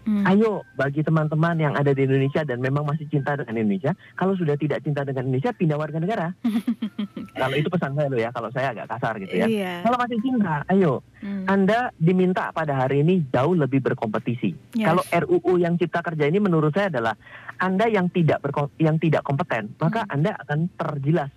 Hmm. 0.08 0.24
Ayo 0.24 0.64
bagi 0.72 1.04
teman-teman 1.04 1.60
yang 1.60 1.76
ada 1.76 1.92
di 1.92 2.08
Indonesia 2.08 2.40
dan 2.40 2.64
memang 2.64 2.88
masih 2.88 3.04
cinta 3.12 3.36
dengan 3.36 3.60
Indonesia, 3.60 3.92
kalau 4.16 4.32
sudah 4.40 4.56
tidak 4.56 4.80
cinta 4.80 5.04
dengan 5.04 5.28
Indonesia 5.28 5.52
pindah 5.52 5.76
warga 5.76 6.00
negara. 6.00 6.32
kalau 7.40 7.52
itu 7.52 7.68
pesan 7.68 7.92
saya 7.92 8.08
loh 8.08 8.16
ya, 8.16 8.32
kalau 8.32 8.48
saya 8.48 8.72
agak 8.72 8.88
kasar 8.88 9.20
gitu 9.20 9.36
ya. 9.36 9.44
Iya. 9.44 9.74
Kalau 9.84 10.00
masih 10.00 10.18
cinta, 10.24 10.64
ayo 10.72 11.04
hmm. 11.20 11.44
Anda 11.44 11.92
diminta 12.00 12.48
pada 12.56 12.72
hari 12.72 13.04
ini 13.04 13.28
jauh 13.28 13.52
lebih 13.52 13.84
berkompetisi. 13.84 14.80
Yes. 14.80 14.88
Kalau 14.88 15.04
RUU 15.04 15.60
yang 15.60 15.76
Cipta 15.76 16.00
Kerja 16.00 16.24
ini 16.24 16.40
menurut 16.40 16.72
saya 16.72 16.88
adalah 16.88 17.12
Anda 17.60 17.92
yang 17.92 18.08
tidak 18.08 18.40
yang 18.80 18.96
tidak 18.96 19.28
kompeten, 19.28 19.76
maka 19.76 20.08
hmm. 20.08 20.14
Anda 20.16 20.40
akan 20.40 20.58
tergilas 20.72 21.28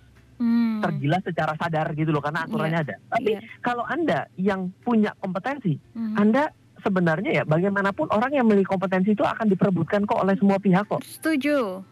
hmm. 0.42 0.82
tergilas 0.82 1.22
secara 1.22 1.54
sadar 1.54 1.94
gitu 1.94 2.10
loh 2.10 2.18
karena 2.18 2.42
aturannya 2.44 2.82
yeah. 2.82 2.86
ada. 2.90 2.96
Tapi 3.14 3.30
yeah. 3.38 3.42
kalau 3.62 3.84
Anda 3.86 4.26
yang 4.34 4.74
punya 4.82 5.14
kompetensi, 5.22 5.78
hmm. 5.78 6.18
Anda 6.18 6.50
sebenarnya 6.82 7.30
ya 7.30 7.42
bagaimanapun 7.46 8.10
orang 8.10 8.34
yang 8.34 8.44
memiliki 8.50 8.74
kompetensi 8.74 9.14
itu 9.14 9.22
akan 9.22 9.46
diperebutkan 9.46 10.02
kok 10.02 10.18
oleh 10.18 10.34
semua 10.34 10.58
pihak 10.58 10.90
kok. 10.90 11.00
Setuju. 11.06 11.86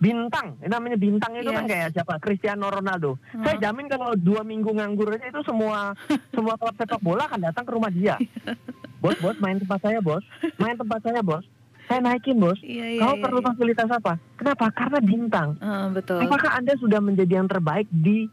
Bintang, 0.00 0.56
ini 0.64 0.72
namanya 0.72 0.96
bintang 0.96 1.36
itu 1.36 1.52
kan 1.52 1.52
yes. 1.52 1.60
kan 1.60 1.66
kayak 1.68 1.88
siapa? 1.92 2.14
Cristiano 2.24 2.72
Ronaldo. 2.72 3.20
Hmm. 3.36 3.44
Saya 3.44 3.68
jamin 3.68 3.84
kalau 3.84 4.16
dua 4.16 4.40
minggu 4.40 4.72
nganggur 4.72 5.12
aja 5.12 5.28
itu 5.28 5.44
semua 5.44 5.92
semua 6.34 6.56
klub 6.56 6.72
sepak 6.80 7.04
bola 7.04 7.28
akan 7.28 7.52
datang 7.52 7.68
ke 7.68 7.72
rumah 7.76 7.92
dia. 7.92 8.16
bos, 9.04 9.20
bos, 9.20 9.36
main 9.44 9.60
tempat 9.60 9.76
saya, 9.84 10.00
bos. 10.00 10.24
Main 10.56 10.80
tempat 10.80 11.04
saya, 11.04 11.20
bos 11.20 11.44
saya 11.90 12.06
naikin 12.06 12.38
bos. 12.38 12.54
Iya, 12.62 12.86
iya, 12.94 13.02
Kau 13.02 13.18
iya, 13.18 13.22
perlu 13.26 13.42
iya. 13.42 13.46
fasilitas 13.50 13.90
apa? 13.90 14.14
Kenapa? 14.38 14.70
Karena 14.70 14.98
bintang. 15.02 15.48
Uh, 15.58 15.90
betul. 15.90 16.22
Apakah 16.22 16.54
anda 16.54 16.78
sudah 16.78 17.02
menjadi 17.02 17.42
yang 17.42 17.50
terbaik 17.50 17.90
di 17.90 18.30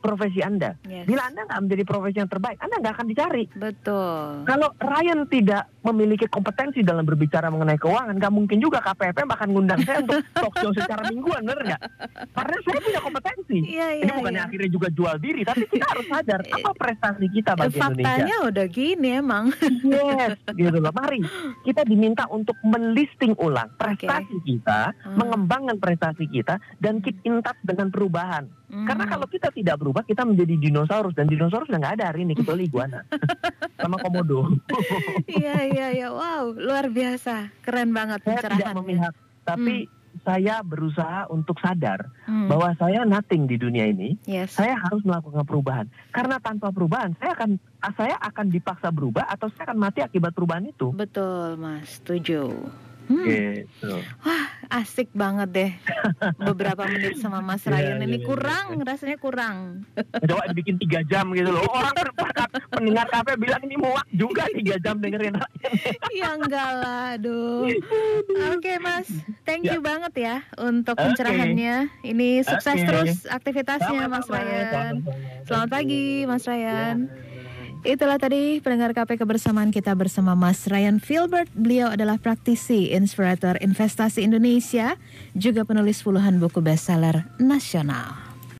profesi 0.00 0.40
Anda. 0.40 0.74
Yes. 0.88 1.04
Bila 1.04 1.28
Anda 1.28 1.46
nggak 1.46 1.60
menjadi 1.68 1.84
profesi 1.84 2.16
yang 2.18 2.30
terbaik, 2.32 2.58
Anda 2.58 2.76
nggak 2.80 2.94
akan 2.96 3.06
dicari. 3.06 3.44
Betul. 3.52 4.48
Kalau 4.48 4.68
Ryan 4.80 5.20
tidak 5.28 5.68
memiliki 5.80 6.26
kompetensi 6.28 6.84
dalam 6.84 7.04
berbicara 7.08 7.48
mengenai 7.48 7.80
keuangan, 7.80 8.16
nggak 8.16 8.32
mungkin 8.32 8.60
juga 8.60 8.84
KPP 8.84 9.24
bahkan 9.24 9.48
ngundang 9.48 9.80
saya 9.84 10.04
untuk 10.04 10.20
talk 10.36 10.54
show 10.60 10.72
secara 10.76 11.08
mingguan, 11.08 11.40
benar 11.44 11.60
nggak? 11.64 11.82
Karena 12.36 12.56
saya 12.64 12.80
punya 12.80 13.00
kompetensi. 13.00 13.58
Iya, 13.64 13.86
iya, 13.96 14.04
Ini 14.04 14.10
bukannya 14.16 14.42
iya. 14.44 14.48
akhirnya 14.48 14.70
juga 14.72 14.88
jual 14.92 15.16
diri, 15.20 15.42
tapi 15.44 15.64
kita 15.68 15.86
harus 15.88 16.06
sadar 16.08 16.40
apa 16.56 16.70
prestasi 16.76 17.26
kita 17.32 17.50
bagi 17.56 17.76
Faktanya 17.76 17.88
Indonesia. 17.92 18.08
Faktanya 18.08 18.36
udah 18.48 18.66
gini 18.68 19.08
emang. 19.16 19.44
yes, 19.84 20.36
gitu 20.56 20.78
loh. 20.80 20.92
Mari 20.92 21.20
kita 21.64 21.82
diminta 21.84 22.24
untuk 22.28 22.56
melisting 22.64 23.36
ulang 23.40 23.68
prestasi 23.76 24.36
okay. 24.36 24.44
kita, 24.44 24.80
hmm. 24.92 25.16
mengembangkan 25.16 25.76
prestasi 25.80 26.24
kita, 26.28 26.60
dan 26.78 27.00
keep 27.00 27.16
in 27.24 27.40
touch 27.40 27.58
dengan 27.64 27.88
perubahan. 27.88 28.48
Hmm. 28.70 28.86
Karena 28.86 29.04
kalau 29.10 29.26
kita 29.26 29.50
tidak 29.50 29.82
berubah, 29.82 29.89
kita 29.92 30.22
menjadi 30.22 30.54
dinosaurus 30.56 31.14
dan 31.18 31.26
dinosaurus 31.26 31.68
udah 31.70 31.80
nggak 31.80 31.94
ada 32.00 32.04
hari 32.14 32.22
ini 32.22 32.38
kecuali 32.38 32.66
iguana 32.70 33.02
sama 33.82 33.96
komodo. 33.98 34.46
iya 35.40 35.66
iya 35.66 35.86
iya, 35.90 36.08
wow 36.10 36.50
luar 36.54 36.88
biasa, 36.90 37.50
keren 37.64 37.90
banget 37.90 38.22
saya 38.22 38.46
tidak 38.46 38.74
memihak, 38.78 39.14
tapi 39.42 39.86
hmm. 39.86 40.22
saya 40.22 40.62
berusaha 40.62 41.26
untuk 41.30 41.58
sadar 41.58 42.10
hmm. 42.26 42.46
bahwa 42.46 42.70
saya 42.78 43.02
nothing 43.02 43.50
di 43.50 43.56
dunia 43.58 43.90
ini. 43.90 44.14
Yes. 44.26 44.54
Saya 44.54 44.78
harus 44.78 45.02
melakukan 45.02 45.42
perubahan 45.42 45.86
karena 46.14 46.38
tanpa 46.38 46.70
perubahan 46.70 47.14
saya 47.18 47.34
akan 47.34 47.50
saya 47.96 48.16
akan 48.20 48.46
dipaksa 48.52 48.88
berubah 48.92 49.26
atau 49.26 49.48
saya 49.54 49.72
akan 49.72 49.78
mati 49.78 50.02
akibat 50.02 50.34
perubahan 50.34 50.68
itu. 50.68 50.92
Betul 50.92 51.56
mas, 51.56 52.02
setuju. 52.02 52.52
Hmm. 53.10 53.26
Gitu. 53.26 53.94
Wah, 54.22 54.46
asik 54.70 55.10
banget 55.10 55.48
deh. 55.50 55.72
Beberapa 56.46 56.86
menit 56.86 57.18
sama 57.18 57.42
Mas 57.42 57.66
iya, 57.66 57.74
Ryan 57.74 57.98
yeah, 57.98 58.06
ini 58.06 58.18
yeah, 58.22 58.26
kurang, 58.30 58.66
yeah. 58.78 58.86
rasanya 58.86 59.18
kurang. 59.18 59.82
Coba 59.98 60.46
dibikin 60.54 60.78
tiga 60.78 61.02
jam 61.10 61.34
gitu 61.34 61.50
loh. 61.50 61.66
Orang 61.66 61.90
kan 61.90 62.06
pendengar 62.70 63.10
kafe 63.10 63.34
bilang 63.34 63.66
ini 63.66 63.74
muak 63.74 64.06
juga 64.14 64.46
tiga 64.54 64.78
jam 64.78 65.02
dengerin. 65.02 65.34
ya 66.22 66.38
enggak 66.38 66.70
lah, 66.78 67.18
aduh. 67.18 67.66
Oke 67.66 67.82
okay, 68.62 68.76
Mas, 68.78 69.10
thank 69.42 69.66
you 69.66 69.82
yeah. 69.82 69.88
banget 69.90 70.12
ya 70.14 70.36
untuk 70.62 70.94
pencerahannya. 70.94 71.90
Ini 72.06 72.46
sukses 72.46 72.78
okay. 72.78 72.86
terus 72.86 73.26
aktivitasnya 73.26 74.06
Mas 74.06 74.30
Ryan. 74.30 75.02
Selamat 75.50 75.68
pagi 75.68 76.22
Mas 76.30 76.46
Ryan. 76.46 77.10
Yeah. 77.10 77.29
Itulah 77.80 78.20
tadi 78.20 78.60
pendengar 78.60 78.92
KP 78.92 79.16
kebersamaan 79.16 79.72
kita 79.72 79.96
bersama 79.96 80.36
Mas 80.36 80.68
Ryan 80.68 81.00
Filbert. 81.00 81.48
Beliau 81.56 81.88
adalah 81.88 82.20
praktisi 82.20 82.92
inspirator 82.92 83.56
investasi 83.56 84.20
Indonesia, 84.20 85.00
juga 85.32 85.64
penulis 85.64 86.04
puluhan 86.04 86.36
buku 86.36 86.60
bestseller 86.60 87.24
nasional. 87.40 88.29